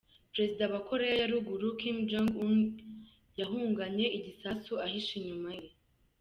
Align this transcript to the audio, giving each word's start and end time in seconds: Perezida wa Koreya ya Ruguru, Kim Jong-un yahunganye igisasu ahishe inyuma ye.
Perezida 0.33 0.63
wa 0.73 0.81
Koreya 0.89 1.15
ya 1.21 1.29
Ruguru, 1.33 1.67
Kim 1.79 1.97
Jong-un 2.09 2.57
yahunganye 3.39 4.05
igisasu 4.17 4.73
ahishe 4.85 5.13
inyuma 5.19 5.51
ye. 5.59 5.67